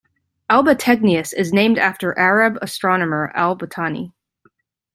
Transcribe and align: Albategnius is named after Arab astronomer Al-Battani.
Albategnius 0.49 1.31
is 1.31 1.53
named 1.53 1.77
after 1.77 2.17
Arab 2.17 2.57
astronomer 2.63 3.31
Al-Battani. 3.35 4.13